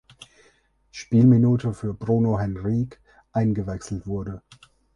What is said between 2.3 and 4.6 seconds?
Henrique eingewechselt wurde.